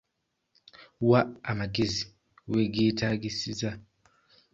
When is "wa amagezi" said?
1.09-2.01